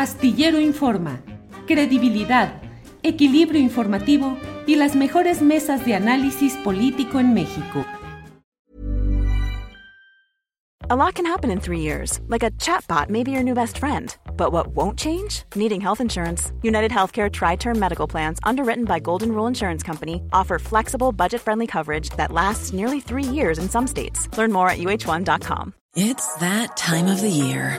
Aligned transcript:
Astillero 0.00 0.58
Informa, 0.58 1.20
credibilidad, 1.66 2.62
equilibrio 3.02 3.60
informativo 3.60 4.38
y 4.66 4.76
las 4.76 4.96
mejores 4.96 5.42
mesas 5.42 5.84
de 5.84 5.94
análisis 5.94 6.54
político 6.64 7.20
en 7.20 7.34
México. 7.34 7.84
A 10.88 10.96
lot 10.96 11.14
can 11.14 11.26
happen 11.26 11.50
in 11.50 11.60
three 11.60 11.80
years, 11.80 12.18
like 12.28 12.42
a 12.42 12.50
chatbot 12.52 13.10
may 13.10 13.22
be 13.22 13.30
your 13.30 13.42
new 13.42 13.52
best 13.52 13.76
friend. 13.76 14.16
But 14.38 14.52
what 14.52 14.68
won't 14.68 14.98
change? 14.98 15.44
Needing 15.54 15.82
health 15.82 16.00
insurance. 16.00 16.50
United 16.62 16.90
Healthcare 16.90 17.30
Tri 17.30 17.56
Term 17.56 17.78
Medical 17.78 18.08
Plans, 18.08 18.38
underwritten 18.42 18.86
by 18.86 19.00
Golden 19.00 19.32
Rule 19.32 19.48
Insurance 19.48 19.82
Company, 19.82 20.22
offer 20.32 20.58
flexible, 20.58 21.12
budget 21.12 21.42
friendly 21.42 21.66
coverage 21.66 22.08
that 22.16 22.32
lasts 22.32 22.72
nearly 22.72 23.00
three 23.00 23.22
years 23.22 23.58
in 23.58 23.68
some 23.68 23.86
states. 23.86 24.34
Learn 24.38 24.50
more 24.50 24.70
at 24.70 24.78
uh1.com. 24.78 25.74
It's 25.94 26.34
that 26.36 26.76
time 26.78 27.06
of 27.06 27.20
the 27.20 27.28
year. 27.28 27.78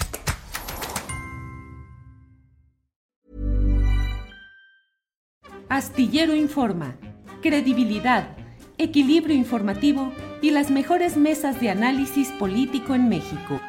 Astillero 5.71 6.35
Informa, 6.35 6.97
credibilidad, 7.41 8.35
equilibrio 8.77 9.33
informativo 9.33 10.11
y 10.41 10.51
las 10.51 10.69
mejores 10.69 11.15
mesas 11.15 11.61
de 11.61 11.69
análisis 11.69 12.27
político 12.31 12.93
en 12.93 13.07
México. 13.07 13.61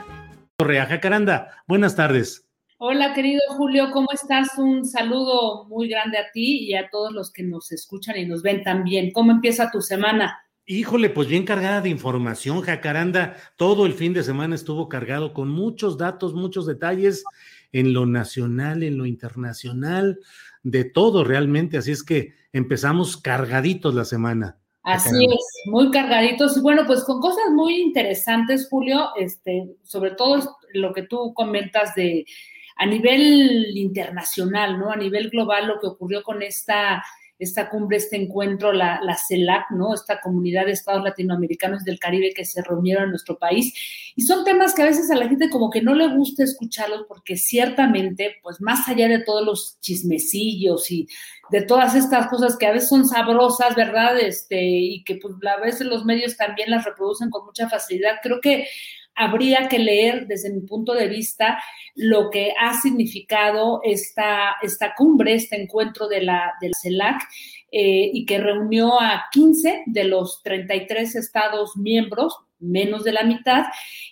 Correa 0.59 0.87
Jacaranda, 0.87 1.63
buenas 1.69 1.95
tardes. 1.95 2.51
Hola, 2.79 3.15
querido 3.15 3.41
Julio, 3.51 3.93
¿cómo 3.93 4.09
estás? 4.13 4.49
Un 4.59 4.85
saludo 4.85 5.67
muy 5.69 5.89
grande 5.89 6.19
a 6.19 6.29
ti 6.33 6.65
y 6.65 6.75
a 6.75 6.91
todos 6.91 7.13
los 7.13 7.33
que 7.33 7.45
nos 7.45 7.71
escuchan 7.71 8.17
y 8.17 8.27
nos 8.27 8.43
ven 8.43 8.65
también. 8.65 9.13
¿Cómo 9.13 9.31
empieza 9.31 9.71
tu 9.71 9.81
semana? 9.81 10.43
Híjole, 10.67 11.09
pues 11.09 11.29
bien 11.29 11.45
cargada 11.45 11.81
de 11.83 11.91
información, 11.91 12.63
Jacaranda. 12.63 13.37
Todo 13.57 13.87
el 13.87 13.93
fin 13.93 14.13
de 14.13 14.25
semana 14.25 14.57
estuvo 14.57 14.89
cargado 14.89 15.33
con 15.33 15.51
muchos 15.51 15.99
datos, 15.99 16.35
muchos 16.35 16.67
detalles 16.67 17.23
en 17.73 17.93
lo 17.93 18.07
nacional, 18.07 18.83
en 18.83 18.99
lo 18.99 19.07
internacional, 19.07 20.21
de 20.63 20.85
todo 20.85 21.25
realmente. 21.25 21.79
Así 21.79 21.91
es 21.91 22.03
que 22.03 22.35
empezamos 22.53 23.17
cargaditos 23.17 23.95
la 23.95 24.05
semana. 24.05 24.59
Así 24.85 25.25
es, 25.25 25.47
muy 25.67 25.91
cargaditos. 25.91 26.61
Bueno, 26.61 26.85
pues 26.87 27.05
con 27.05 27.21
cosas 27.21 27.51
muy 27.53 27.81
interesantes, 27.81 28.69
Julio, 28.69 29.11
este, 29.17 29.69
sobre 29.85 30.13
todo 30.13 30.59
lo 30.75 30.93
que 30.93 31.03
tú 31.03 31.33
comentas 31.35 31.95
de 31.95 32.25
a 32.77 32.87
nivel 32.87 33.77
internacional, 33.77 34.79
¿no? 34.79 34.91
A 34.91 34.97
nivel 34.97 35.31
global, 35.31 35.69
lo 35.69 35.79
que 35.79 35.87
ocurrió 35.87 36.23
con 36.23 36.43
esta 36.43 37.03
esta 37.43 37.69
cumbre, 37.69 37.97
este 37.97 38.17
encuentro, 38.17 38.73
la, 38.73 39.01
la 39.03 39.17
CELAC, 39.17 39.71
¿no? 39.73 39.95
Esta 39.95 40.21
comunidad 40.21 40.67
de 40.67 40.73
estados 40.73 41.03
latinoamericanos 41.03 41.85
del 41.85 41.99
Caribe 41.99 42.33
que 42.35 42.45
se 42.45 42.63
reunieron 42.63 43.05
en 43.05 43.11
nuestro 43.11 43.39
país. 43.39 43.75
Y 44.15 44.23
son 44.23 44.45
temas 44.45 44.75
que 44.75 44.83
a 44.83 44.87
veces 44.87 45.11
a 45.11 45.17
la 45.17 45.29
gente 45.29 45.51
como 45.51 45.71
que 45.71 45.83
no 45.83 45.95
le 45.95 46.09
gusta 46.15 46.45
escucharlos 46.45 47.05
porque 47.09 47.37
ciertamente, 47.37 48.37
pues 48.43 48.61
más 48.61 48.89
allá 48.89 49.09
de 49.09 49.25
todos 49.25 49.45
los 49.45 49.81
chismecillos 49.81 50.91
y 50.91 51.09
de 51.51 51.63
todas 51.63 51.95
estas 51.95 52.29
cosas 52.29 52.57
que 52.57 52.67
a 52.67 52.73
veces 52.73 52.89
son 52.89 53.07
sabrosas, 53.07 53.75
¿verdad? 53.75 54.19
Este, 54.19 54.63
y 54.63 55.03
que 55.05 55.17
pues 55.17 55.35
a 55.47 55.61
veces 55.61 55.87
los 55.87 56.05
medios 56.05 56.37
también 56.37 56.71
las 56.71 56.85
reproducen 56.85 57.31
con 57.31 57.45
mucha 57.45 57.69
facilidad, 57.69 58.17
creo 58.23 58.41
que 58.41 58.67
habría 59.15 59.69
que 59.69 59.79
leer 59.79 60.27
desde 60.27 60.53
mi 60.53 60.61
punto 60.61 60.95
de 60.95 61.09
vista 61.09 61.63
lo 61.95 62.31
que 62.31 62.55
ha 62.59 62.75
significado 62.81 63.81
esta, 63.85 64.57
esta 64.63 64.95
cumbre, 64.95 65.35
este 65.35 65.61
encuentro 65.61 66.09
de 66.09 66.23
la, 66.23 66.55
del 66.61 66.73
CELAC, 66.81 67.23
eh, 67.71 68.11
y 68.13 68.27
que 68.27 68.39
reunió 68.39 69.01
a 69.01 69.25
15 69.33 69.85
de 69.87 70.05
los 70.05 70.43
33 70.43 71.15
estados 71.17 71.77
miembros, 71.77 72.37
menos 72.59 73.03
de 73.05 73.13
la 73.13 73.25
mitad, 73.25 73.65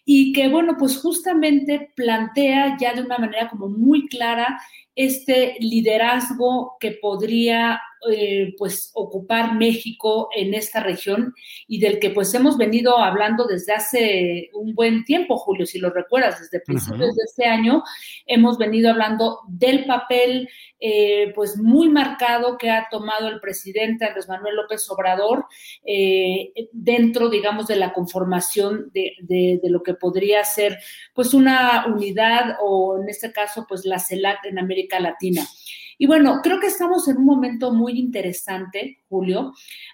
y 0.05 0.33
que, 0.33 0.49
bueno, 0.49 0.77
pues 0.79 0.99
justamente 0.99 1.93
plantea 1.95 2.77
ya 2.81 2.95
de 2.95 3.03
una 3.03 3.19
manera 3.19 3.49
como 3.49 3.69
muy 3.69 4.09
clara 4.09 4.61
este 4.95 5.57
liderazgo 5.61 6.77
que 6.81 6.93
podría 6.93 7.81
eh, 8.11 8.55
pues 8.57 8.91
ocupar 8.95 9.57
México 9.57 10.31
en 10.35 10.55
esta 10.55 10.81
región 10.81 11.35
y 11.69 11.81
del 11.81 11.99
que 11.99 12.11
pues 12.11 12.33
hemos 12.35 12.57
venido 12.57 12.99
hablando 12.99 13.47
desde 13.47 13.73
hace 13.73 14.51
un 14.55 14.75
buen 14.75 15.05
tiempo, 15.05 15.37
Julio, 15.37 15.67
si 15.67 15.79
lo 15.79 15.91
recuerdas, 15.91 16.41
desde 16.41 16.65
principios 16.65 17.15
de 17.15 17.23
este 17.25 17.45
año 17.45 17.83
hemos 18.27 18.57
venido 18.57 18.91
hablando 18.91 19.41
del 19.49 19.85
papel 19.85 20.49
eh, 20.83 21.33
pues 21.35 21.59
muy 21.59 21.91
marcado 21.91 22.57
que 22.57 22.71
ha 22.71 22.89
tomado 22.91 23.29
el 23.29 23.39
presidente 23.39 24.07
Andrés 24.07 24.31
Manuel 24.31 24.57
López 24.57 24.89
Obrador 24.89 25.45
eh, 25.85 26.53
dentro, 26.73 27.29
digamos, 27.29 27.67
de 27.67 27.77
la 27.77 27.93
conformación 27.93 28.91
de, 28.95 29.13
de, 29.21 29.61
lo 29.65 29.83
que 29.83 29.93
podría 29.93 30.43
ser 30.43 30.79
pues 31.13 31.35
una 31.35 31.85
unidad 31.87 32.57
o 32.63 32.99
en 32.99 33.11
este 33.11 33.31
caso 33.31 33.67
pues 33.69 33.85
la 33.85 33.99
CELAC 33.99 34.47
en 34.47 34.59
América 34.59 34.99
Latina. 35.01 35.47
Y 36.01 36.07
bueno, 36.07 36.41
creo 36.43 36.59
que 36.59 36.69
estamos 36.69 37.07
en 37.09 37.19
un 37.19 37.27
momento 37.27 37.75
muy 37.75 37.99
interesante, 37.99 39.05
Julio, 39.11 39.53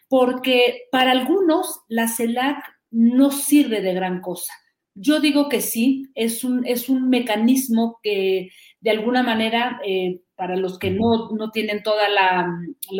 porque 0.09 0.83
para 0.93 1.11
algunos 1.11 1.81
la 1.89 2.07
CELAC 2.07 2.63
no 2.93 3.33
sirve 3.33 3.81
de 3.81 3.93
gran 3.93 4.21
cosa. 4.21 4.53
Yo 4.95 5.19
digo 5.19 5.49
que 5.49 5.61
sí, 5.61 6.07
es 6.15 6.45
un, 6.45 6.65
es 6.65 6.89
un 6.89 7.09
mecanismo 7.09 7.99
que 8.05 8.51
de 8.87 8.93
alguna 8.93 9.25
manera 9.25 9.81
eh, 9.85 10.21
para 10.37 10.55
los 10.55 10.79
que 10.79 10.93
no, 10.93 11.51
tienen 11.53 11.83
toda 11.83 12.09
la, 12.09 12.47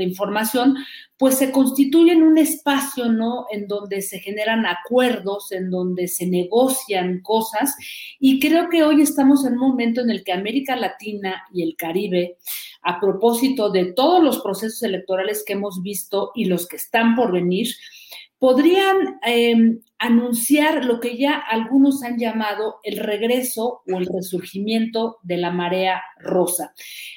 información, 0.01 0.75
pues 1.17 1.39
se 1.39 1.53
constituye 1.53 2.11
en 2.11 2.25
un 2.25 2.39
espacio, 2.39 3.05
¿no? 3.13 3.47
En 3.53 3.69
donde 3.69 4.03
se 4.03 4.19
generan 4.19 4.67
acuerdos, 4.67 5.53
en 5.53 5.71
donde 5.71 6.09
se 6.09 6.27
negocian 6.27 7.21
cosas. 7.21 7.77
Y 8.19 8.41
creo 8.41 8.69
que 8.69 8.83
hoy 8.83 9.01
estamos 9.01 9.47
en 9.47 9.53
un 9.53 9.61
momento 9.61 10.01
en 10.01 10.11
el 10.11 10.25
que 10.25 10.33
América 10.33 10.75
Latina 10.75 11.45
y 11.55 11.63
el 11.63 11.77
Caribe, 11.77 12.37
a 12.83 12.99
propósito 12.99 13.71
de 13.71 13.93
todos 13.93 14.21
los 14.25 14.41
procesos 14.41 14.83
electorales 14.83 15.45
que 15.47 15.53
hemos 15.53 15.85
visto 15.85 16.33
y 16.35 16.47
los 16.47 16.67
que 16.67 16.77
están 16.77 17.15
por 17.15 17.31
venir, 17.31 17.69
podrían 18.39 19.19
em, 19.23 19.81
anunciar 19.99 20.85
lo 20.85 21.01
que 21.01 21.17
ya 21.17 21.37
algunos 21.39 22.03
han 22.03 22.19
llamado 22.19 22.77
el 22.83 22.99
regreso 22.99 23.81
o 23.91 23.99
el 23.99 24.07
resurgimiento 24.07 25.17
de 25.23 25.39
la 25.39 25.51
marea 25.51 26.03
rosa. 26.19 26.75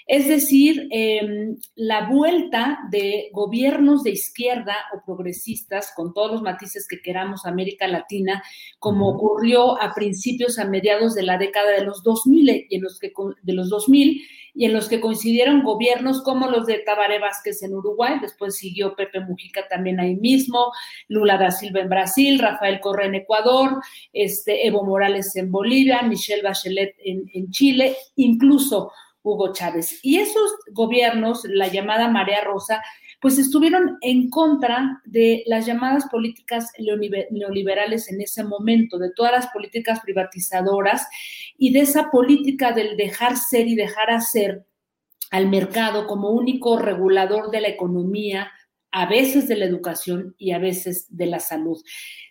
Es 0.07 0.29
decir, 0.29 0.87
em, 0.91 1.57
la 1.75 2.09
vuelta 2.09 2.79
de 2.89 3.29
gobiernos 3.33 4.03
de 4.03 4.11
izquierda 4.11 4.75
o 4.93 5.03
progresistas, 5.05 5.91
con 5.93 6.13
todos 6.13 6.31
los 6.31 6.41
matices 6.41 6.87
que 6.87 7.01
queramos 7.01 7.45
América 7.45 7.87
Latina, 7.87 8.41
como 8.79 9.09
ocurrió 9.09 9.81
a 9.81 9.93
principios, 9.93 10.57
a 10.57 10.65
mediados 10.65 11.15
de 11.15 11.23
la 11.23 11.37
década 11.37 11.71
de 11.71 11.83
los 11.83 12.01
2000 12.03 12.67
y 12.69 12.75
en 12.75 12.81
los 12.81 12.97
que 12.97 13.11
de 13.41 13.53
los 13.53 13.69
2000 13.69 14.21
y 14.59 14.65
en 14.65 14.73
los 14.73 14.89
que 14.89 14.99
coincidieron 14.99 15.63
gobiernos 15.63 16.21
como 16.21 16.49
los 16.49 16.65
de 16.65 16.79
Tabaré 16.79 17.17
Vázquez 17.17 17.63
en 17.63 17.73
Uruguay, 17.73 18.15
después 18.21 18.57
siguió 18.57 18.93
Pepe 18.93 19.21
Mujica 19.21 19.65
también 19.69 20.01
ahí 20.01 20.17
mismo, 20.17 20.73
Lula 21.07 21.37
da 21.37 21.49
Silva 21.49 21.79
en 21.79 21.87
Brasil, 21.87 22.37
Rafael 22.39 22.81
Correa 22.81 23.07
en 23.07 23.15
Ecuador, 23.15 23.81
este, 24.11 24.67
Evo 24.67 24.83
Morales 24.83 25.33
en 25.37 25.49
Bolivia, 25.49 26.01
Michelle 26.01 26.41
Bachelet 26.41 26.93
en, 27.05 27.23
en 27.33 27.49
Chile, 27.51 27.95
incluso 28.17 28.91
Hugo 29.23 29.53
Chávez. 29.53 29.97
Y 30.03 30.17
esos 30.17 30.51
gobiernos, 30.73 31.45
la 31.45 31.69
llamada 31.69 32.09
Marea 32.09 32.43
Rosa, 32.43 32.83
pues 33.21 33.37
estuvieron 33.37 33.97
en 34.01 34.29
contra 34.29 35.01
de 35.05 35.43
las 35.45 35.65
llamadas 35.65 36.05
políticas 36.09 36.71
neoliberales 37.31 38.09
en 38.11 38.21
ese 38.21 38.43
momento, 38.43 38.97
de 38.97 39.11
todas 39.11 39.31
las 39.31 39.47
políticas 39.47 39.99
privatizadoras 39.99 41.05
y 41.57 41.73
de 41.73 41.81
esa 41.81 42.09
política 42.11 42.71
del 42.71 42.95
dejar 42.95 43.35
ser 43.35 43.67
y 43.67 43.75
dejar 43.75 44.09
hacer 44.09 44.65
al 45.31 45.49
mercado 45.49 46.07
como 46.07 46.29
único 46.31 46.77
regulador 46.79 47.51
de 47.51 47.61
la 47.61 47.67
economía, 47.67 48.51
a 48.91 49.05
veces 49.07 49.47
de 49.47 49.55
la 49.55 49.65
educación 49.65 50.35
y 50.37 50.51
a 50.51 50.59
veces 50.59 51.05
de 51.09 51.27
la 51.27 51.39
salud. 51.39 51.81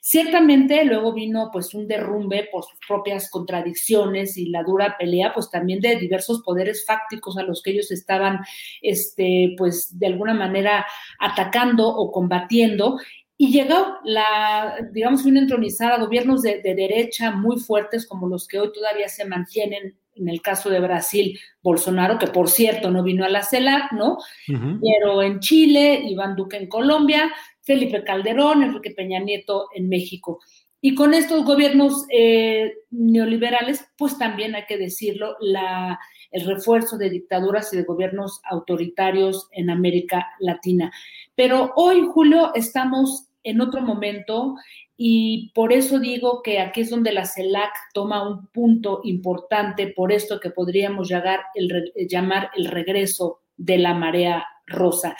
Ciertamente 0.01 0.85
luego 0.85 1.13
vino 1.13 1.51
pues 1.53 1.75
un 1.75 1.87
derrumbe 1.87 2.49
por 2.51 2.65
sus 2.65 2.79
propias 2.87 3.31
contradicciones 3.31 4.37
y 4.37 4.47
la 4.47 4.63
dura 4.63 4.97
pelea 4.99 5.33
pues 5.33 5.51
también 5.51 5.81
de 5.81 5.97
diversos 5.97 6.43
poderes 6.43 6.85
fácticos 6.87 7.37
a 7.37 7.43
los 7.43 7.63
que 7.63 7.73
ellos 7.73 7.91
estaban 7.91 8.41
este 8.83 9.55
pues 9.57 9.99
de 9.99 10.07
alguna 10.07 10.35
manera 10.35 10.87
atacando 11.19 11.89
o 11.89 12.11
combatiendo 12.11 12.99
y 13.41 13.53
llegó 13.53 13.99
la, 14.03 14.77
digamos, 14.93 15.25
una 15.25 15.39
entronizada, 15.39 15.99
gobiernos 15.99 16.43
de, 16.43 16.61
de, 16.61 16.75
derecha 16.75 17.31
muy 17.31 17.57
fuertes 17.61 18.05
como 18.05 18.27
los 18.27 18.49
que 18.49 18.59
hoy 18.59 18.73
todavía 18.73 19.09
se 19.09 19.25
mantienen 19.27 19.97
en 20.19 20.29
el 20.29 20.43
caso 20.43 20.71
de 20.71 20.81
Brasil, 20.81 21.39
Bolsonaro, 21.63 22.19
que 22.19 22.27
por 22.27 22.49
cierto 22.49 22.91
no 22.91 23.03
vino 23.03 23.25
a 23.25 23.29
la 23.29 23.43
CELAC, 23.43 23.93
¿no? 23.93 24.19
Pero 24.47 25.23
en 25.23 25.41
Chile, 25.41 26.03
Iván 26.05 26.37
Duque 26.37 26.57
en 26.57 26.69
Colombia, 26.69 27.31
Felipe 27.63 28.03
Calderón, 28.05 28.63
Enrique 28.63 28.91
Peña 28.91 29.21
Nieto 29.21 29.69
en 29.75 29.89
México. 29.89 30.41
Y 30.81 30.95
con 30.95 31.13
estos 31.13 31.45
gobiernos 31.45 32.07
eh, 32.11 32.73
neoliberales, 32.91 33.85
pues 33.97 34.17
también 34.17 34.55
hay 34.55 34.65
que 34.67 34.79
decirlo, 34.79 35.37
la, 35.41 35.99
el 36.31 36.47
refuerzo 36.47 36.99
de 36.99 37.11
dictaduras 37.11 37.73
y 37.73 37.77
de 37.77 37.83
gobiernos 37.83 38.41
autoritarios 38.49 39.49
en 39.53 39.71
América 39.71 40.29
Latina. 40.39 40.93
Pero 41.35 41.73
hoy, 41.77 42.07
Julio, 42.13 42.53
estamos 42.55 43.29
en 43.43 43.61
otro 43.61 43.81
momento 43.81 44.55
y 45.01 45.53
por 45.55 45.73
eso 45.73 46.01
digo 46.01 46.43
que 46.43 46.59
aquí 46.59 46.81
es 46.81 46.91
donde 46.91 47.13
la 47.13 47.25
CELAC 47.25 47.73
toma 47.95 48.29
un 48.29 48.49
punto 48.49 49.01
importante 49.05 49.93
por 49.95 50.11
esto 50.11 50.41
que 50.41 50.51
podríamos 50.51 51.09
llamar 51.09 51.39
el, 51.55 51.93
llamar 52.09 52.51
el 52.57 52.67
regreso 52.67 53.43
de 53.57 53.79
la 53.79 53.95
marea 53.95 54.45
rosa. 54.67 55.17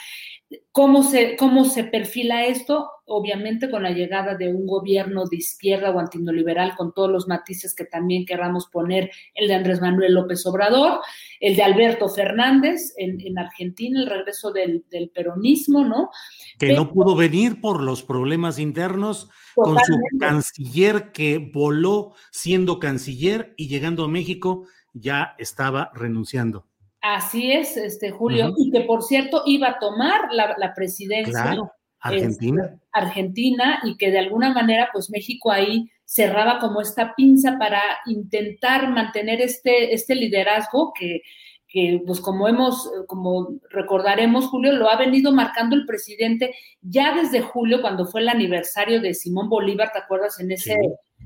¿Cómo 0.71 1.03
se, 1.03 1.35
¿Cómo 1.35 1.65
se 1.65 1.83
perfila 1.83 2.45
esto? 2.45 2.89
Obviamente 3.05 3.69
con 3.69 3.83
la 3.83 3.91
llegada 3.91 4.35
de 4.35 4.47
un 4.51 4.65
gobierno 4.65 5.25
de 5.25 5.37
izquierda 5.37 5.91
o 5.91 5.99
antinoliberal, 5.99 6.75
con 6.75 6.91
todos 6.91 7.11
los 7.11 7.27
matices 7.27 7.75
que 7.75 7.85
también 7.85 8.25
querramos 8.25 8.67
poner, 8.67 9.11
el 9.35 9.47
de 9.47 9.53
Andrés 9.53 9.79
Manuel 9.79 10.13
López 10.13 10.43
Obrador, 10.47 11.01
el 11.39 11.55
de 11.55 11.61
Alberto 11.61 12.09
Fernández 12.09 12.93
en, 12.97 13.37
Argentina, 13.37 13.99
el 13.99 14.09
regreso 14.09 14.51
del, 14.51 14.83
peronismo, 15.13 15.85
¿no? 15.85 16.09
Que 16.57 16.73
no 16.73 16.91
pudo 16.91 17.15
venir 17.15 17.61
por 17.61 17.83
los 17.83 18.01
problemas 18.01 18.57
internos, 18.57 19.29
con 19.53 19.77
su 19.77 19.97
canciller 20.19 21.11
que 21.11 21.51
voló 21.53 22.13
siendo 22.31 22.79
canciller 22.79 23.53
y 23.55 23.67
llegando 23.67 24.03
a 24.03 24.07
México 24.07 24.65
ya 24.93 25.35
estaba 25.37 25.91
renunciando. 25.93 26.68
Así 27.01 27.51
es, 27.51 27.77
este 27.77 28.11
Julio, 28.11 28.53
y 28.57 28.71
que 28.71 28.81
por 28.81 29.03
cierto 29.03 29.43
iba 29.45 29.69
a 29.69 29.79
tomar 29.79 30.29
la, 30.31 30.73
presidencia. 30.75 31.43
Claro, 31.43 31.71
Argentina. 31.99 32.65
Este, 32.65 32.79
Argentina, 32.91 33.79
y 33.83 33.95
que 33.95 34.11
de 34.11 34.19
alguna 34.19 34.53
manera, 34.53 34.89
pues 34.91 35.09
México 35.09 35.51
ahí 35.51 35.89
cerraba 36.03 36.59
como 36.59 36.81
esta 36.81 37.15
pinza 37.15 37.57
para 37.57 37.81
intentar 38.05 38.89
mantener 38.89 39.41
este, 39.41 39.93
este 39.93 40.15
liderazgo 40.15 40.91
que, 40.93 41.21
que 41.69 42.01
pues 42.05 42.19
como 42.19 42.47
hemos, 42.47 42.91
como 43.07 43.59
recordaremos, 43.69 44.47
Julio, 44.47 44.73
lo 44.73 44.89
ha 44.89 44.97
venido 44.97 45.31
marcando 45.31 45.75
el 45.75 45.85
presidente 45.85 46.53
ya 46.81 47.15
desde 47.15 47.41
julio, 47.41 47.81
cuando 47.81 48.07
fue 48.07 48.21
el 48.21 48.29
aniversario 48.29 48.99
de 48.99 49.13
Simón 49.13 49.47
Bolívar, 49.47 49.91
¿te 49.93 49.99
acuerdas? 49.99 50.39
En 50.39 50.51
ese 50.51 50.75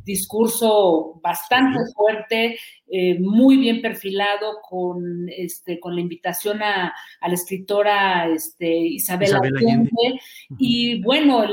discurso 0.04 1.20
bastante 1.22 1.80
fuerte, 1.96 2.58
eh, 2.92 3.20
muy 3.20 3.58
bien 3.58 3.82
perfilado, 3.82 4.60
con, 4.68 5.30
este, 5.30 5.80
con 5.80 5.96
la 5.96 6.02
invitación 6.02 6.62
a, 6.62 6.94
la 7.22 7.34
escritora 7.34 8.28
este, 8.28 8.76
Isabel, 8.76 9.34
Allende. 9.36 10.20
Y 10.58 11.02
bueno, 11.02 11.44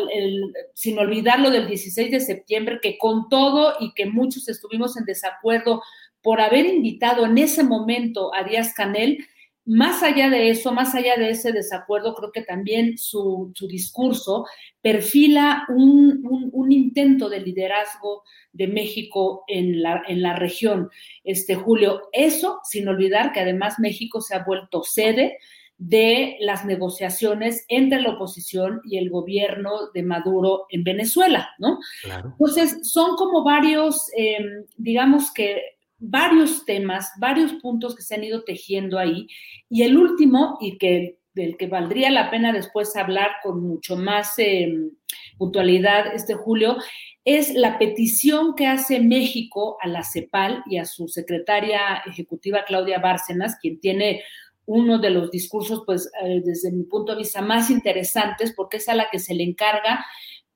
sin 0.74 0.98
olvidar 0.98 1.40
lo 1.40 1.50
del 1.50 1.68
16 1.68 2.10
de 2.10 2.20
septiembre, 2.20 2.80
que 2.82 2.98
con 2.98 3.28
todo 3.28 3.74
y 3.80 3.92
que 3.94 4.06
muchos 4.06 4.48
estuvimos 4.48 4.96
en 4.96 5.04
desacuerdo 5.04 5.82
por 6.22 6.40
haber 6.40 6.66
invitado 6.66 7.24
en 7.24 7.38
ese 7.38 7.62
momento 7.62 8.34
a 8.34 8.44
Díaz 8.44 8.74
Canel, 8.74 9.24
más 9.70 10.02
allá 10.02 10.28
de 10.28 10.50
eso, 10.50 10.72
más 10.72 10.96
allá 10.96 11.14
de 11.16 11.30
ese 11.30 11.52
desacuerdo, 11.52 12.16
creo 12.16 12.32
que 12.32 12.42
también 12.42 12.98
su, 12.98 13.52
discurso 13.68 14.44
perfila 14.82 15.64
un, 15.68 16.72
intento 16.72 17.28
de 17.28 17.38
liderazgo 17.38 18.24
de 18.52 18.66
México 18.66 19.44
en 19.46 19.80
la, 19.80 20.02
en 20.08 20.22
la 20.22 20.34
región. 20.34 20.90
Este, 21.22 21.54
Julio, 21.54 22.08
eso 22.12 22.58
sin 22.64 22.88
olvidar 22.88 23.32
que 23.32 23.40
además 23.40 23.78
México 23.78 24.20
se 24.20 24.34
ha 24.34 24.42
vuelto 24.42 24.82
sede 24.82 25.38
de 25.78 26.36
las 26.40 26.64
negociaciones 26.64 27.64
entre 27.68 28.02
la 28.02 28.10
oposición 28.10 28.80
y 28.84 28.98
el 28.98 29.08
gobierno 29.08 29.92
de 29.94 30.02
Maduro 30.02 30.66
en 30.70 30.82
Venezuela, 30.82 31.48
¿no? 31.58 31.78
Entonces, 32.04 32.90
son 32.90 33.14
como 33.14 33.44
varios, 33.44 34.10
em, 34.16 34.64
digamos 34.76 35.32
que 35.32 35.78
varios 36.00 36.64
temas, 36.64 37.12
varios 37.18 37.52
puntos 37.54 37.94
que 37.94 38.02
se 38.02 38.14
han 38.14 38.24
ido 38.24 38.42
tejiendo 38.42 38.98
ahí. 38.98 39.28
Y 39.68 39.82
el 39.82 39.96
último, 39.96 40.58
y 40.60 40.78
que 40.78 41.18
del 41.34 41.56
que 41.56 41.68
valdría 41.68 42.10
la 42.10 42.30
pena 42.30 42.52
después 42.52 42.96
hablar 42.96 43.30
con 43.42 43.62
mucho 43.62 43.96
más 43.96 44.34
em, 44.38 44.90
puntualidad 45.38 46.12
este 46.12 46.34
julio, 46.34 46.76
es 47.24 47.54
la 47.54 47.78
petición 47.78 48.54
que 48.54 48.66
hace 48.66 48.98
México 48.98 49.76
a 49.80 49.86
la 49.86 50.02
CEPAL 50.02 50.64
y 50.66 50.78
a 50.78 50.86
su 50.86 51.06
secretaria 51.06 52.02
ejecutiva 52.06 52.64
Claudia 52.66 52.98
Bárcenas, 52.98 53.56
quien 53.60 53.78
tiene 53.78 54.22
uno 54.66 54.98
de 54.98 55.10
los 55.10 55.30
discursos, 55.30 55.82
pues 55.84 56.10
eh, 56.22 56.40
desde 56.44 56.72
mi 56.72 56.84
punto 56.84 57.12
de 57.12 57.18
vista, 57.18 57.42
más 57.42 57.70
interesantes, 57.70 58.52
porque 58.56 58.78
es 58.78 58.88
a 58.88 58.94
la 58.94 59.08
que 59.10 59.18
se 59.18 59.34
le 59.34 59.42
encarga 59.42 60.04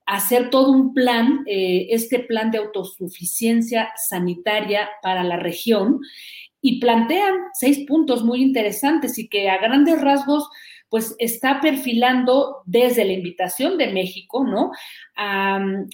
hacer 0.06 0.50
todo 0.50 0.70
un 0.70 0.94
plan, 0.94 1.44
eh, 1.46 1.88
este 1.90 2.18
plan 2.18 2.50
de 2.50 2.58
autosuficiencia 2.58 3.92
sanitaria 3.96 4.88
para 5.02 5.24
la 5.24 5.36
región, 5.36 6.00
y 6.66 6.80
plantean 6.80 7.34
seis 7.52 7.84
puntos 7.86 8.24
muy 8.24 8.40
interesantes 8.40 9.18
y 9.18 9.28
que 9.28 9.50
a 9.50 9.58
grandes 9.58 10.00
rasgos 10.00 10.48
pues 10.88 11.14
está 11.18 11.60
perfilando 11.60 12.62
desde 12.64 13.04
la 13.04 13.12
invitación 13.12 13.76
de 13.76 13.92
México, 13.92 14.44
¿no? 14.44 14.70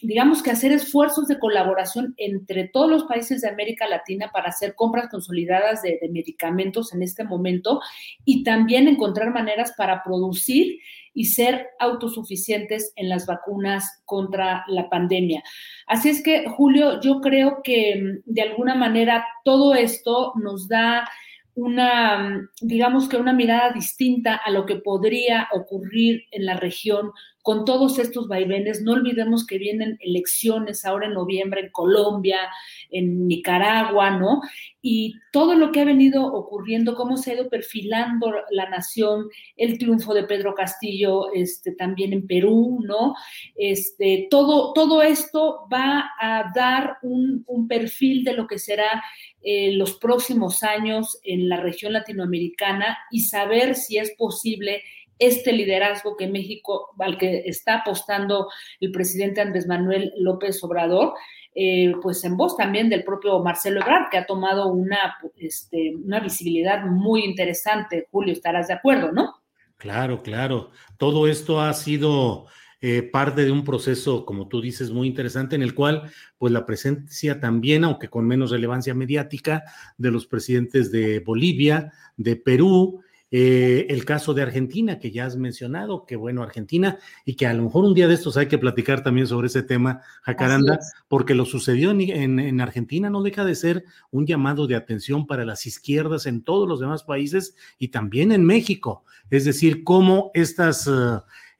digamos 0.02 0.42
que 0.42 0.52
hacer 0.52 0.70
esfuerzos 0.70 1.26
de 1.26 1.40
colaboración 1.40 2.14
entre 2.18 2.68
todos 2.68 2.88
los 2.88 3.04
países 3.04 3.40
de 3.40 3.48
América 3.48 3.88
Latina 3.88 4.30
para 4.32 4.50
hacer 4.50 4.76
compras 4.76 5.08
consolidadas 5.10 5.82
de 5.82 5.98
medicamentos 6.12 6.94
en 6.94 7.02
este 7.02 7.24
momento 7.24 7.80
y 8.24 8.44
también 8.44 8.86
encontrar 8.86 9.32
maneras 9.32 9.72
para 9.76 10.04
producir 10.04 10.78
y 11.14 11.26
ser 11.26 11.68
autosuficientes 11.78 12.92
en 12.96 13.08
las 13.08 13.26
vacunas 13.26 14.02
contra 14.04 14.64
la 14.68 14.88
pandemia. 14.88 15.42
Así 15.86 16.08
es 16.08 16.22
que, 16.22 16.48
Julio, 16.48 17.00
yo 17.00 17.20
creo 17.20 17.60
que 17.62 17.96
mm, 17.96 18.32
de 18.32 18.42
alguna 18.42 18.74
manera 18.74 19.26
todo 19.44 19.74
esto 19.74 20.32
nos 20.36 20.68
da 20.68 21.08
una, 21.54 22.18
mm, 22.18 22.48
digamos 22.62 23.08
que 23.08 23.16
una 23.16 23.32
mirada 23.32 23.72
distinta 23.72 24.36
a 24.36 24.50
lo 24.50 24.66
que 24.66 24.76
podría 24.76 25.48
ocurrir 25.52 26.22
en 26.30 26.46
la 26.46 26.56
región 26.56 27.12
con 27.42 27.64
todos 27.64 27.98
estos 27.98 28.28
vaivenes. 28.28 28.82
No 28.82 28.92
olvidemos 28.92 29.46
que 29.46 29.58
vienen 29.58 29.98
elecciones 30.00 30.84
ahora 30.84 31.06
en 31.06 31.14
noviembre 31.14 31.60
en 31.60 31.70
Colombia, 31.70 32.38
en 32.90 33.26
Nicaragua, 33.26 34.10
¿no? 34.10 34.40
Y 34.82 35.14
todo 35.32 35.54
lo 35.54 35.72
que 35.72 35.80
ha 35.80 35.84
venido 35.84 36.26
ocurriendo, 36.26 36.94
cómo 36.94 37.16
se 37.16 37.30
ha 37.30 37.34
ido 37.34 37.48
perfilando 37.48 38.32
la 38.50 38.68
nación, 38.68 39.28
el 39.56 39.78
triunfo 39.78 40.14
de 40.14 40.24
Pedro 40.24 40.54
Castillo, 40.54 41.32
este, 41.32 41.72
también 41.72 42.12
en 42.12 42.26
Perú, 42.26 42.80
¿no? 42.82 43.14
Este, 43.56 44.26
todo, 44.30 44.72
todo 44.72 45.02
esto 45.02 45.66
va 45.72 46.10
a 46.20 46.50
dar 46.54 46.98
un, 47.02 47.44
perfil 47.68 48.24
de 48.24 48.32
lo 48.32 48.48
que 48.48 48.58
será 48.58 49.02
eh, 49.42 49.72
los 49.72 49.96
próximos 49.98 50.62
años 50.64 51.20
en 51.22 51.48
la 51.48 51.58
región 51.58 51.92
latinoamericana 51.92 52.98
y 53.12 53.20
saber 53.20 53.76
si 53.76 53.98
es 53.98 54.10
posible 54.16 54.82
este 55.20 55.52
liderazgo 55.52 56.16
que 56.16 56.26
México, 56.26 56.88
al 56.98 57.16
que 57.18 57.44
está 57.46 57.76
apostando 57.76 58.48
el 58.80 58.90
presidente 58.90 59.40
Andrés 59.40 59.68
Manuel 59.68 60.12
López 60.16 60.62
Obrador, 60.64 61.14
eh, 61.54 61.92
pues 62.02 62.24
en 62.24 62.36
voz 62.36 62.56
también 62.56 62.88
del 62.88 63.04
propio 63.04 63.40
Marcelo 63.40 63.80
Ebrard, 63.80 64.08
que 64.10 64.18
ha 64.18 64.26
tomado 64.26 64.68
una, 64.68 65.16
este, 65.36 65.94
una 65.96 66.20
visibilidad 66.20 66.84
muy 66.84 67.24
interesante. 67.24 68.08
Julio, 68.10 68.32
estarás 68.32 68.68
de 68.68 68.74
acuerdo, 68.74 69.12
¿no? 69.12 69.42
Claro, 69.76 70.22
claro. 70.22 70.70
Todo 70.96 71.26
esto 71.26 71.60
ha 71.60 71.72
sido 71.72 72.46
eh, 72.82 73.02
parte 73.02 73.44
de 73.44 73.50
un 73.50 73.64
proceso, 73.64 74.24
como 74.24 74.48
tú 74.48 74.60
dices, 74.60 74.90
muy 74.90 75.06
interesante, 75.06 75.56
en 75.56 75.62
el 75.62 75.74
cual, 75.74 76.10
pues 76.38 76.52
la 76.52 76.64
presencia 76.64 77.40
también, 77.40 77.84
aunque 77.84 78.08
con 78.08 78.26
menos 78.26 78.52
relevancia 78.52 78.94
mediática, 78.94 79.64
de 79.98 80.10
los 80.10 80.26
presidentes 80.26 80.90
de 80.90 81.20
Bolivia, 81.20 81.92
de 82.16 82.36
Perú, 82.36 83.02
eh, 83.32 83.86
el 83.90 84.04
caso 84.04 84.34
de 84.34 84.42
Argentina, 84.42 84.98
que 84.98 85.12
ya 85.12 85.24
has 85.24 85.36
mencionado, 85.36 86.04
que 86.04 86.16
bueno, 86.16 86.42
Argentina, 86.42 86.98
y 87.24 87.36
que 87.36 87.46
a 87.46 87.54
lo 87.54 87.62
mejor 87.62 87.84
un 87.84 87.94
día 87.94 88.08
de 88.08 88.14
estos 88.14 88.36
hay 88.36 88.48
que 88.48 88.58
platicar 88.58 89.04
también 89.04 89.28
sobre 89.28 89.46
ese 89.46 89.62
tema, 89.62 90.02
Jacaranda, 90.22 90.80
porque 91.06 91.36
lo 91.36 91.44
sucedió 91.44 91.92
en, 91.92 92.60
Argentina 92.60 93.08
no 93.08 93.22
deja 93.22 93.44
de 93.44 93.54
ser 93.54 93.84
un 94.10 94.26
llamado 94.26 94.66
de 94.66 94.74
atención 94.74 95.28
para 95.28 95.44
las 95.44 95.64
izquierdas 95.64 96.26
en 96.26 96.42
todos 96.42 96.68
los 96.68 96.80
demás 96.80 97.04
países 97.04 97.54
y 97.78 97.88
también 97.88 98.32
en 98.32 98.44
México. 98.44 99.04
Es 99.30 99.44
decir, 99.44 99.84
cómo 99.84 100.32
estas 100.34 100.88
eh, 100.88 100.90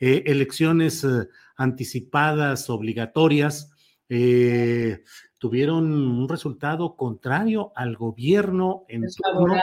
eh, 0.00 0.24
elecciones 0.26 1.06
anticipadas, 1.56 2.68
obligatorias, 2.68 3.72
tuvieron 5.38 5.92
un 5.92 6.28
resultado 6.28 6.96
contrario 6.96 7.72
al 7.76 7.94
gobierno 7.94 8.84
en 8.88 9.04
turno 9.06 9.54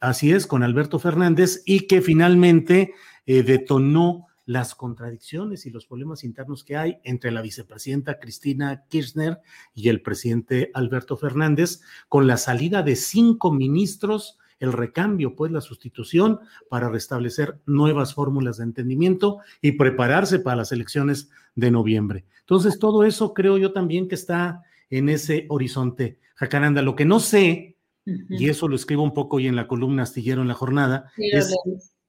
Así 0.00 0.32
es, 0.32 0.46
con 0.46 0.62
Alberto 0.62 0.98
Fernández 0.98 1.62
y 1.64 1.86
que 1.86 2.00
finalmente 2.00 2.94
eh, 3.26 3.42
detonó 3.42 4.26
las 4.46 4.74
contradicciones 4.74 5.64
y 5.66 5.70
los 5.70 5.86
problemas 5.86 6.24
internos 6.24 6.64
que 6.64 6.76
hay 6.76 6.98
entre 7.04 7.30
la 7.30 7.40
vicepresidenta 7.40 8.18
Cristina 8.18 8.84
Kirchner 8.88 9.40
y 9.74 9.88
el 9.88 10.02
presidente 10.02 10.70
Alberto 10.74 11.16
Fernández, 11.16 11.80
con 12.08 12.26
la 12.26 12.36
salida 12.36 12.82
de 12.82 12.96
cinco 12.96 13.52
ministros, 13.52 14.38
el 14.60 14.72
recambio, 14.72 15.34
pues 15.34 15.50
la 15.50 15.60
sustitución 15.60 16.40
para 16.68 16.88
restablecer 16.88 17.60
nuevas 17.66 18.14
fórmulas 18.14 18.58
de 18.58 18.64
entendimiento 18.64 19.38
y 19.60 19.72
prepararse 19.72 20.38
para 20.38 20.56
las 20.56 20.72
elecciones 20.72 21.30
de 21.54 21.70
noviembre. 21.70 22.24
Entonces, 22.40 22.78
todo 22.78 23.04
eso 23.04 23.34
creo 23.34 23.58
yo 23.58 23.72
también 23.72 24.08
que 24.08 24.14
está 24.14 24.62
en 24.90 25.08
ese 25.08 25.46
horizonte. 25.48 26.18
Jacaranda, 26.34 26.82
lo 26.82 26.94
que 26.96 27.04
no 27.04 27.20
sé, 27.20 27.73
y 28.06 28.48
eso 28.48 28.68
lo 28.68 28.76
escribo 28.76 29.02
un 29.02 29.14
poco 29.14 29.36
hoy 29.36 29.46
en 29.46 29.56
la 29.56 29.66
columna 29.66 30.02
astillero 30.02 30.42
en 30.42 30.48
la 30.48 30.54
jornada, 30.54 31.10
es 31.16 31.54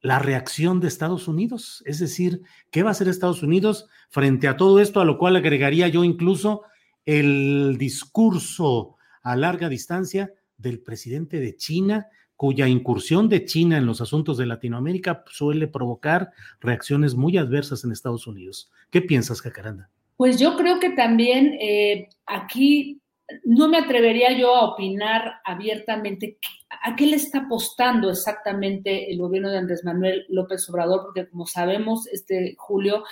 la 0.02 0.20
reacción 0.20 0.80
de 0.80 0.88
Estados 0.88 1.28
Unidos. 1.28 1.82
Es 1.86 2.00
decir, 2.00 2.42
¿qué 2.72 2.84
va 2.84 2.90
a 2.90 2.92
hacer 2.92 3.08
Estados 3.08 3.42
Unidos 3.42 3.88
frente 4.10 4.48
a 4.48 4.58
todo 4.58 4.80
esto? 4.80 5.02
A 5.02 5.06
lo 5.06 5.18
cual 5.18 5.36
agregaría 5.36 5.88
yo 5.88 6.04
incluso 6.04 6.62
el 7.06 7.78
discurso 7.78 8.98
a 9.24 9.36
larga 9.36 9.70
distancia 9.70 10.32
del 10.58 10.80
presidente 10.80 11.40
de 11.40 11.56
China, 11.56 12.08
cuya 12.36 12.68
incursión 12.68 13.30
de 13.30 13.46
China 13.46 13.78
en 13.78 13.86
los 13.86 14.02
asuntos 14.02 14.38
de 14.38 14.46
Latinoamérica 14.46 15.24
suele 15.28 15.68
provocar 15.68 16.32
reacciones 16.60 17.16
muy 17.16 17.38
adversas 17.38 17.84
en 17.84 17.92
Estados 17.92 18.28
Unidos. 18.28 18.72
¿Qué 18.92 19.02
piensas, 19.02 19.42
Jacaranda? 19.42 19.90
Pues 20.18 20.40
yo 20.40 20.56
creo 20.56 20.80
que 20.80 20.92
también 20.92 21.58
eh, 21.60 22.10
aquí 22.26 23.02
no 23.44 23.68
me 23.68 23.78
atrevería 23.78 24.32
yo 24.38 24.56
a 24.56 24.74
opinar 24.74 25.40
abiertamente 25.44 26.38
a 26.70 26.96
qué 26.96 27.08
le 27.08 27.16
está 27.16 27.40
apostando 27.40 28.10
exactamente 28.10 29.12
el 29.12 29.20
gobierno 29.20 29.50
de 29.50 29.58
Andrés 29.58 29.84
Manuel 29.84 30.26
López 30.30 30.70
Obrador, 30.70 31.02
porque 31.06 31.28
como 31.30 31.46
sabemos, 31.46 32.08
este 32.08 32.56
Julio 32.58 33.04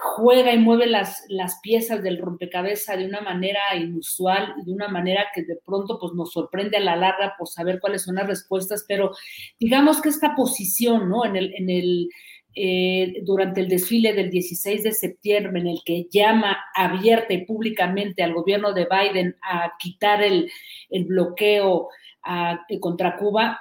juega 0.00 0.52
y 0.52 0.58
mueve 0.58 0.86
las, 0.86 1.24
las 1.28 1.58
piezas 1.60 2.02
del 2.04 2.18
rompecabezas 2.18 2.96
de 2.96 3.06
una 3.06 3.20
manera 3.20 3.60
inusual 3.74 4.54
y 4.60 4.64
de 4.64 4.72
una 4.72 4.88
manera 4.88 5.26
que 5.34 5.42
de 5.42 5.56
pronto 5.56 5.98
pues, 5.98 6.12
nos 6.14 6.32
sorprende 6.32 6.76
a 6.76 6.80
la 6.80 6.94
larga 6.94 7.34
por 7.36 7.48
saber 7.48 7.80
cuáles 7.80 8.02
son 8.02 8.14
las 8.14 8.28
respuestas, 8.28 8.84
pero 8.86 9.10
digamos 9.58 10.00
que 10.00 10.08
esta 10.10 10.36
posición, 10.36 11.08
¿no? 11.08 11.24
En 11.24 11.34
el, 11.34 11.52
en 11.54 11.68
el, 11.68 12.08
eh, 12.54 13.20
durante 13.22 13.60
el 13.60 13.68
desfile 13.68 14.12
del 14.12 14.30
16 14.30 14.82
de 14.82 14.92
septiembre, 14.92 15.60
en 15.60 15.68
el 15.68 15.80
que 15.84 16.06
llama 16.10 16.56
abierta 16.74 17.32
y 17.34 17.44
públicamente 17.44 18.22
al 18.22 18.34
gobierno 18.34 18.72
de 18.72 18.86
Biden 18.86 19.36
a 19.42 19.72
quitar 19.78 20.22
el, 20.22 20.50
bloqueo 20.90 21.88
contra 22.80 23.16
Cuba, 23.16 23.58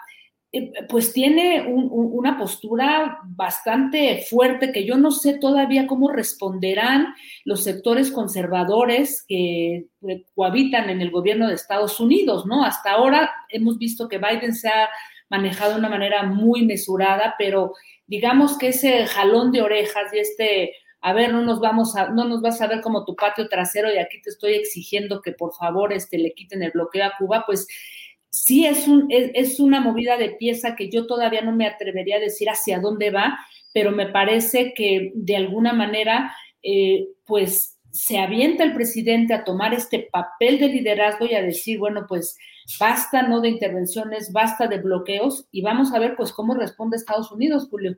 eh, 0.50 0.72
pues 0.88 1.12
tiene 1.12 1.65
una 1.67 2.38
postura 2.38 3.20
bastante 3.25 4.24
fuerte 4.29 4.72
que 4.72 4.86
yo 4.86 4.96
no 4.98 5.12
sé 5.12 5.38
todavía 5.38 5.88
cómo 5.88 6.10
responderán 6.10 7.13
los 7.44 7.65
sectores 7.65 8.12
conservadores 8.12 9.25
que 9.27 9.88
eh, 10.08 10.25
cohabitan 10.34 10.89
en 10.89 11.01
el 11.01 11.12
gobierno 11.12 11.48
de 11.48 11.53
Estados 11.53 12.00
Unidos, 12.00 12.46
¿no? 12.46 12.63
Hasta 12.63 12.91
ahora 12.91 13.29
hemos 13.50 13.77
visto 13.77 14.08
que 14.08 14.20
Biden 14.20 14.56
se 14.56 14.70
ha 14.70 14.88
manejado 15.29 15.74
de 15.74 15.79
una 15.79 15.89
manera 15.89 16.24
muy 16.24 16.65
mesurada, 16.65 17.36
pero 17.38 17.74
digamos 18.08 18.58
que 18.58 18.70
ese 18.70 19.06
jalón 19.06 19.52
de 19.52 19.62
orejas 19.62 20.14
y 20.14 20.20
este, 20.20 20.74
a 21.02 21.14
ver, 21.14 21.32
no 21.32 21.42
nos 21.44 21.60
vamos 21.60 21.96
a, 21.96 22.10
no 22.10 22.26
nos 22.26 22.42
vas 22.42 22.62
a 22.62 22.68
ver 22.68 22.82
como 22.82 23.06
tu 23.06 23.16
patio 23.16 23.48
trasero 23.48 23.94
y 23.94 23.98
aquí 23.98 24.22
te 24.22 24.30
estoy 24.30 24.54
exigiendo 24.54 25.22
que 25.22 25.34
por 25.34 25.54
favor 25.54 25.94
este, 25.94 26.18
le 26.18 26.34
quiten 26.34 26.64
el 26.64 26.72
bloqueo 26.72 27.06
a 27.06 27.14
Cuba, 27.18 27.44
pues 27.46 27.68
sí 28.30 28.66
es, 28.66 28.88
un, 28.88 29.08
es, 29.10 29.60
una 29.60 29.82
movida 29.82 30.18
de 30.18 30.32
pieza 30.32 30.76
que 30.76 30.90
yo 30.90 31.06
todavía 31.08 31.42
no 31.42 31.56
me 31.56 31.68
atrevería 31.68 32.18
a 32.18 32.22
decir 32.22 32.50
hacia 32.50 32.80
dónde 32.80 33.12
va, 33.12 33.38
pero 33.74 33.92
me 33.92 34.08
parece 34.08 34.74
que 34.74 35.12
de 35.14 35.36
alguna 35.36 35.74
manera, 35.74 36.36
eh, 36.64 37.08
pues 37.26 37.76
se 37.91 38.20
avienta 38.20 38.63
el 38.63 38.74
presidente 38.74 39.34
a 39.34 39.44
tomar 39.44 39.74
este 39.74 40.08
papel 40.12 40.60
de 40.60 40.67
liderazgo 40.70 41.25
y 41.25 41.34
a 41.34 41.41
decir, 41.41 41.79
bueno, 41.79 42.06
pues 42.08 42.38
basta 42.79 43.24
no 43.24 43.41
de 43.41 43.50
intervenciones, 43.50 44.32
basta 44.32 44.67
de 44.67 44.79
bloqueos 44.79 45.48
y 45.51 45.62
vamos 45.62 45.94
a 45.94 46.00
ver 46.00 46.15
pues 46.15 46.32
cómo 46.32 46.53
responde 46.53 46.98
Estados 46.98 47.32
Unidos, 47.32 47.67
Julio. 47.70 47.98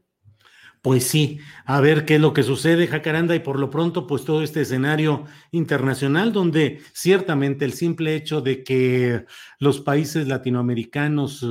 Pues 0.82 1.04
sí, 1.04 1.40
a 1.66 1.82
ver 1.82 2.06
qué 2.06 2.16
es 2.16 2.22
lo 2.22 2.34
que 2.34 2.44
sucede, 2.44 2.88
Jacaranda, 2.88 3.36
y 3.36 3.40
por 3.40 3.60
lo 3.60 3.70
pronto, 3.70 4.08
pues 4.08 4.24
todo 4.24 4.42
este 4.42 4.62
escenario 4.62 5.26
internacional 5.52 6.32
donde 6.32 6.80
ciertamente 6.94 7.66
el 7.66 7.74
simple 7.74 8.16
hecho 8.16 8.40
de 8.40 8.64
que 8.64 9.26
los 9.60 9.82
países 9.82 10.30
latinoamericanos 10.30 11.46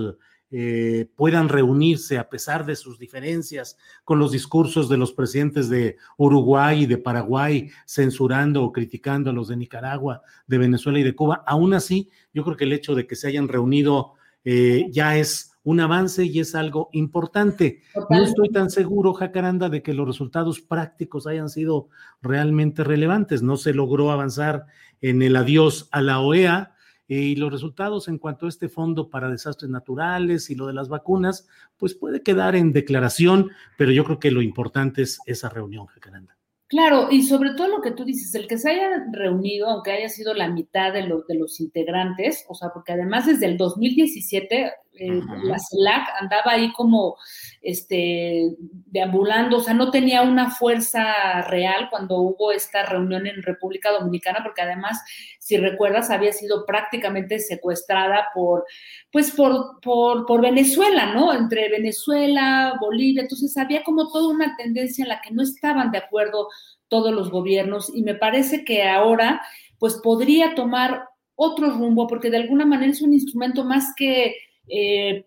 eh, 0.50 1.07
puedan 1.14 1.50
reunirse 1.50 2.17
a 2.17 2.31
pesar 2.31 2.64
de 2.64 2.75
sus 2.75 2.99
diferencias 2.99 3.76
con 4.05 4.19
los 4.19 4.33
discursos 4.33 4.88
de 4.88 4.97
los 4.97 5.12
presidentes 5.12 5.69
de 5.69 5.97
Uruguay 6.17 6.85
y 6.85 6.87
de 6.87 6.97
Paraguay 6.97 7.71
censurando 7.87 8.64
o 8.64 8.73
criticando 8.73 9.28
a 9.28 9.35
los 9.35 9.49
de 9.49 9.57
Nicaragua, 9.57 10.23
de 10.47 10.59
Venezuela 10.59 10.99
y 10.99 11.02
de 11.02 11.14
Cuba. 11.14 11.45
Aún 11.47 11.75
así, 11.75 12.09
yo 12.33 12.45
creo 12.45 12.57
que 12.57 12.64
el 12.64 12.73
hecho 12.73 12.95
de 12.95 13.07
que 13.07 13.14
se 13.14 13.28
hayan 13.28 13.49
reunido 13.49 14.14
eh, 14.45 14.87
ya 14.90 15.19
es 15.19 15.52
un 15.64 15.81
avance 15.81 16.25
y 16.25 16.40
es 16.40 16.55
algo 16.55 16.88
importante. 16.93 17.83
No 18.09 18.25
estoy 18.25 18.49
tan 18.49 18.71
seguro, 18.71 19.12
Jacaranda, 19.12 19.69
de 19.69 19.83
que 19.83 19.93
los 19.93 20.07
resultados 20.07 20.62
prácticos 20.62 21.26
hayan 21.26 21.50
sido 21.50 21.90
realmente 22.23 22.85
relevantes. 22.85 23.43
No 23.43 23.59
se 23.59 23.75
logró 23.75 24.11
avanzar 24.11 24.64
en 25.02 25.21
el 25.21 25.37
adiós 25.37 25.90
a 25.93 26.00
la 26.00 26.21
OEA, 26.21 26.75
y 27.09 27.37
los 27.37 27.50
resultados 27.50 28.07
en 28.09 28.19
cuanto 28.19 28.47
a 28.47 28.50
este 28.50 28.69
fondo 28.69 29.09
para 29.09 29.31
desastres 29.31 29.71
naturales 29.71 30.50
y 30.50 30.55
lo 30.55 30.67
de 30.67 30.75
las 30.75 30.91
vacunas, 30.91 31.49
pues 31.79 31.95
puede 31.95 32.23
quedar 32.23 32.55
en 32.55 32.73
declaración, 32.73 33.50
pero 33.79 33.91
yo 33.91 34.05
creo 34.05 34.21
que 34.21 34.31
lo 34.31 34.43
importante 34.43 35.03
es 35.03 35.19
esa 35.25 35.49
reunión, 35.49 35.87
Jacaranda. 35.87 36.37
Claro, 36.69 37.09
y 37.11 37.23
sobre 37.23 37.55
todo 37.55 37.69
lo 37.69 37.81
que 37.81 37.93
tú 37.93 38.05
dices, 38.05 38.35
el 38.35 38.47
que 38.47 38.59
se 38.59 38.71
haya 38.71 39.07
reunido, 39.11 39.69
aunque 39.71 39.91
haya 39.91 40.11
sido 40.11 40.35
la 40.35 40.50
mitad 40.50 40.93
de, 40.93 41.07
los 41.07 41.27
de 41.27 41.35
los 41.35 41.61
integrantes, 41.61 42.45
o 42.47 42.55
sea, 42.55 42.69
porque 42.75 42.93
además 42.93 43.25
desde 43.25 43.47
el 43.47 43.57
2017 43.57 44.73
eh, 44.99 45.23
la 45.45 45.59
CELAC 45.59 46.09
andaba 46.21 46.52
ahí 46.52 46.73
como 46.73 47.17
este, 47.62 48.55
deambulando, 48.87 49.59
o 49.59 49.61
sea, 49.61 49.75
no 49.75 49.90
tenía 49.90 50.23
una 50.23 50.50
fuerza 50.50 51.43
real 51.43 51.88
cuando 51.90 52.19
hubo 52.21 52.52
esta 52.52 52.85
reunión 52.85 53.26
en 53.26 53.43
República 53.43 53.90
Dominicana, 53.90 54.40
porque 54.43 54.62
además, 54.62 55.02
si 55.38 55.57
recuerdas, 55.57 56.11
había 56.11 56.33
sido 56.33 56.64
prácticamente 56.67 57.38
secuestrada 57.38 58.28
por, 58.35 58.64
pues, 59.12 59.31
por, 59.33 59.81
por, 59.81 60.26
por 60.26 60.40
Venezuela, 60.40 61.12
¿no? 61.12 61.33
Entre 61.33 61.69
Venezuela, 61.69 62.76
Bolivia, 62.81 63.23
entonces 63.23 63.57
había 63.57 63.83
como 63.83 64.09
toda 64.09 64.28
una 64.28 64.57
tendencia 64.57 65.02
en 65.02 65.09
la 65.09 65.21
que 65.21 65.33
no 65.33 65.43
estaban 65.43 65.90
de 65.90 65.99
acuerdo 65.99 66.49
todos 66.88 67.12
los 67.12 67.31
gobiernos 67.31 67.95
y 67.95 68.02
me 68.02 68.14
parece 68.14 68.64
que 68.64 68.85
ahora, 68.88 69.43
pues, 69.78 69.95
podría 70.02 70.55
tomar 70.55 71.09
otro 71.40 71.71
rumbo, 71.71 72.09
porque 72.09 72.31
de 72.31 72.38
alguna 72.38 72.67
manera 72.67 72.90
es 72.90 73.00
un 73.00 73.12
instrumento 73.12 73.64
más 73.64 73.95
que 73.97 74.35
eh, 74.68 75.26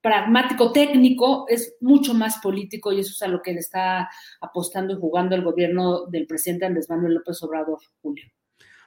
pragmático 0.00 0.72
técnico, 0.72 1.46
es 1.48 1.76
mucho 1.80 2.14
más 2.14 2.38
político 2.38 2.92
y 2.92 3.00
eso 3.00 3.10
es 3.10 3.22
a 3.22 3.28
lo 3.28 3.42
que 3.42 3.52
le 3.52 3.60
está 3.60 4.08
apostando 4.40 4.94
y 4.94 5.00
jugando 5.00 5.34
el 5.34 5.42
gobierno 5.42 6.06
del 6.06 6.26
presidente 6.26 6.66
Andrés 6.66 6.88
Manuel 6.88 7.14
López 7.14 7.42
Obrador, 7.42 7.78
Julio. 8.00 8.24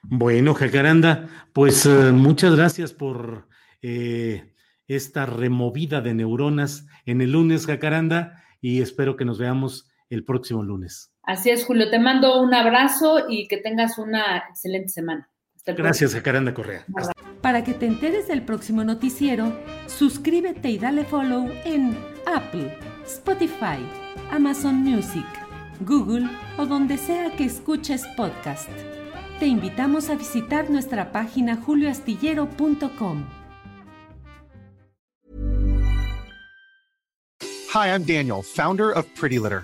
Bueno, 0.03 0.53
Jacaranda, 0.53 1.27
pues 1.53 1.85
eh, 1.85 2.11
muchas 2.13 2.55
gracias 2.55 2.93
por 2.93 3.47
eh, 3.81 4.53
esta 4.87 5.25
removida 5.25 6.01
de 6.01 6.13
neuronas 6.13 6.87
en 7.05 7.21
el 7.21 7.33
lunes, 7.33 7.65
Jacaranda, 7.65 8.43
y 8.61 8.81
espero 8.81 9.17
que 9.17 9.25
nos 9.25 9.39
veamos 9.39 9.89
el 10.09 10.23
próximo 10.23 10.63
lunes. 10.63 11.11
Así 11.23 11.49
es, 11.49 11.65
Julio, 11.65 11.89
te 11.89 11.99
mando 11.99 12.41
un 12.41 12.53
abrazo 12.53 13.25
y 13.29 13.47
que 13.47 13.57
tengas 13.57 13.97
una 13.97 14.37
excelente 14.49 14.89
semana. 14.89 15.29
Gracias, 15.65 16.13
Jacaranda 16.13 16.53
Correa. 16.53 16.85
Para 17.41 17.63
que 17.63 17.73
te 17.73 17.85
enteres 17.85 18.27
del 18.27 18.43
próximo 18.43 18.83
noticiero, 18.83 19.57
suscríbete 19.87 20.69
y 20.69 20.77
dale 20.77 21.05
follow 21.05 21.49
en 21.63 21.97
Apple, 22.25 22.77
Spotify, 23.05 23.79
Amazon 24.29 24.75
Music, 24.75 25.25
Google 25.79 26.27
o 26.57 26.65
donde 26.65 26.97
sea 26.97 27.31
que 27.37 27.45
escuches 27.45 28.05
podcast. 28.17 28.69
Te 29.39 29.47
invitamos 29.47 30.09
a 30.09 30.15
visitar 30.15 30.69
nuestra 30.69 31.13
página 31.13 31.55
julioastillero.com. 31.55 33.23
Hi, 37.71 37.87
I'm 37.87 38.03
Daniel, 38.03 38.41
founder 38.43 38.91
of 38.91 39.05
Pretty 39.15 39.39
Litter. 39.39 39.63